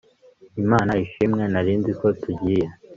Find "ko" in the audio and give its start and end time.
1.99-2.07